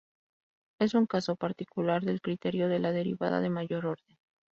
Es 0.79 0.95
un 0.95 1.05
caso 1.05 1.35
particular 1.35 2.01
del 2.01 2.21
Criterio 2.21 2.67
de 2.67 2.79
la 2.79 2.91
derivada 2.91 3.39
de 3.39 3.51
mayor 3.51 3.85
orden. 3.85 4.17